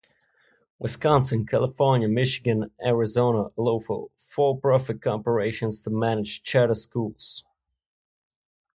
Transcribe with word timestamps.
Wisconsin, 0.79 1.45
California, 1.45 2.07
Michigan, 2.07 2.63
and 2.63 2.71
Arizona 2.83 3.49
allow 3.55 3.79
for-profit 4.25 4.99
corporations 4.99 5.81
to 5.81 5.91
manage 5.91 6.41
charter 6.41 6.73
schools. 6.73 7.45